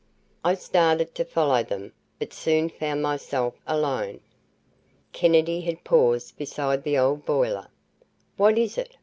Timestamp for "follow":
1.23-1.61